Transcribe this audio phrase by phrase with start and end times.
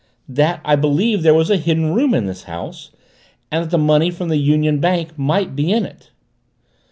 [0.27, 2.89] "That I believed there was a Hidden Room in the house
[3.51, 6.09] and that the money from the Union Bank might be in it."